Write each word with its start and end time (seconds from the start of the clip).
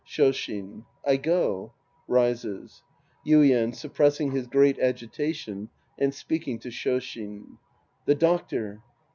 Shoshin. 0.03 0.85
I 1.05 1.17
go. 1.17 1.73
(Rises.) 2.07 2.81
Yuien 3.23 3.75
{suppressing 3.75 4.31
his 4.31 4.47
great 4.47 4.79
agitation 4.79 5.69
and 5.95 6.11
speaking 6.11 6.57
to 6.61 6.69
Shoshin). 6.69 7.59
The 8.07 8.15
doctor. 8.15 8.81